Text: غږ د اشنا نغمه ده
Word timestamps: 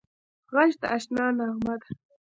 غږ 0.53 0.71
د 0.81 0.83
اشنا 0.95 1.25
نغمه 1.37 1.75
ده 1.81 1.87